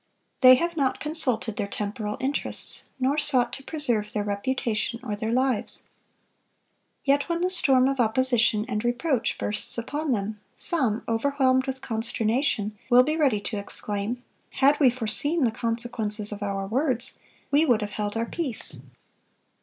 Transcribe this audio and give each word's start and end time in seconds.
They 0.39 0.55
have 0.55 0.75
not 0.75 0.99
consulted 0.99 1.57
their 1.57 1.67
temporal 1.67 2.17
interests, 2.19 2.85
nor 2.99 3.19
sought 3.19 3.53
to 3.53 3.63
preserve 3.63 4.13
their 4.13 4.23
reputation 4.23 4.99
or 5.03 5.15
their 5.15 5.31
lives. 5.31 5.83
Yet 7.05 7.29
when 7.29 7.41
the 7.41 7.51
storm 7.51 7.87
of 7.87 7.99
opposition 7.99 8.65
and 8.67 8.83
reproach 8.83 9.37
bursts 9.37 9.77
upon 9.77 10.11
them, 10.11 10.39
some, 10.55 11.03
overwhelmed 11.07 11.67
with 11.67 11.81
consternation, 11.83 12.79
will 12.89 13.03
be 13.03 13.15
ready 13.15 13.39
to 13.41 13.57
exclaim, 13.57 14.23
"Had 14.53 14.79
we 14.79 14.89
foreseen 14.89 15.43
the 15.43 15.51
consequences 15.51 16.31
of 16.31 16.41
our 16.41 16.65
words, 16.65 17.19
we 17.51 17.63
would 17.63 17.81
have 17.81 17.91
held 17.91 18.17
our 18.17 18.25
peace." 18.25 18.77